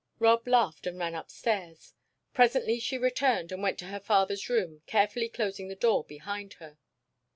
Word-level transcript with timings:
Rob 0.17 0.47
laughed 0.47 0.87
and 0.87 0.97
ran 0.97 1.13
upstairs. 1.13 1.93
Presently 2.33 2.79
she 2.79 2.97
returned, 2.97 3.51
and 3.51 3.61
went 3.61 3.77
to 3.77 3.85
her 3.93 3.99
father's 3.99 4.49
room, 4.49 4.81
carefully 4.87 5.29
closing 5.29 5.67
the 5.67 5.75
door 5.75 6.03
behind 6.03 6.53
her. 6.53 6.79